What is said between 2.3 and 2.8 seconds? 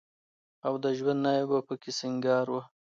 وه.